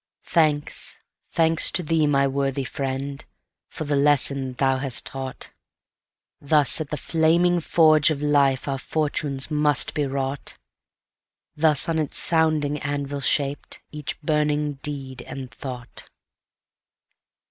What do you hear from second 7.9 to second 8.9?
of life Our